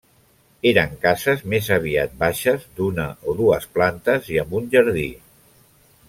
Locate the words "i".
4.37-4.41